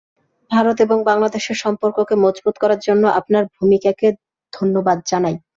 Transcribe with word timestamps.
ভারত 0.51 0.77
এবং 0.81 0.97
বাংলাদেশের 1.03 1.57
সম্পর্ককে 1.63 2.15
মজবুত 2.23 2.55
করার 2.59 2.79
জন্য 2.87 3.03
আপনার 3.19 3.43
ভূমিকাকে 3.55 4.07
ধন্যবাদ 4.53 4.97
জানাই। 5.07 5.35